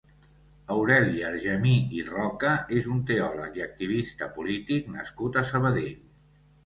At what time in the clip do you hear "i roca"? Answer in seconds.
1.99-2.53